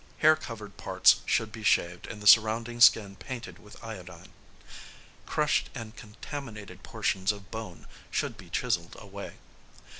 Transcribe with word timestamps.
Hair 0.17 0.35
covered 0.37 0.77
parts 0.77 1.17
should 1.27 1.51
be 1.51 1.61
shaved 1.61 2.07
and 2.07 2.23
the 2.23 2.25
surrounding 2.25 2.81
skin 2.81 3.15
painted 3.15 3.59
with 3.59 3.77
iodine. 3.83 4.33
Crushed 5.27 5.69
and 5.75 5.95
contaminated 5.95 6.81
portions 6.81 7.31
of 7.31 7.51
bone 7.51 7.85
should 8.09 8.35
be 8.35 8.49
chiselled 8.49 8.95
away. 8.97 9.35